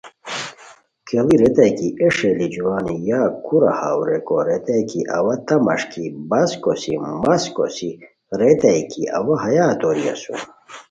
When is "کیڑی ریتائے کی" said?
1.07-1.87